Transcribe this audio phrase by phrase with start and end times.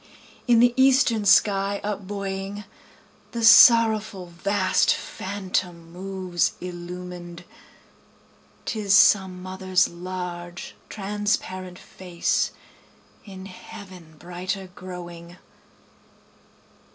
[0.47, 2.63] In the eastern sky up buoying,
[3.33, 7.43] The sorrowful vast phantom moves illuminâd,
[8.65, 12.49] (âTis some motherâs large transparent face,
[13.25, 15.37] In heaven brighter growing.)